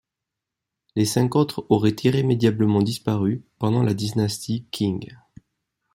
Les 0.95 1.05
cinq 1.05 1.35
autres 1.35 1.67
auraient 1.69 1.95
irrémédiablement 2.03 2.81
disparu 2.81 3.43
pendant 3.59 3.83
la 3.83 3.93
dynastie 3.93 4.65
Qing. 4.71 5.15